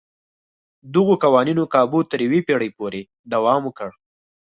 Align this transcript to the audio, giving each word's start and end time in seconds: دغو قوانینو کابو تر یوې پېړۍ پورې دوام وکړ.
دغو 0.95 1.13
قوانینو 1.23 1.63
کابو 1.73 1.99
تر 2.11 2.19
یوې 2.25 2.39
پېړۍ 2.47 2.69
پورې 2.77 3.01
دوام 3.33 3.61
وکړ. 3.65 3.89